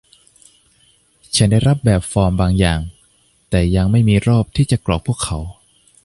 [1.35, 2.79] ฉันได้รับแบบฟอร์มบางอย่าง
[3.49, 5.37] แต่ยังไม่มีรอบที่จะกรอกพวกเขา